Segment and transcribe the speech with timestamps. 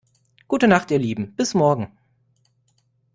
[0.47, 1.95] Gute Nacht ihr Lieben, bis morgen.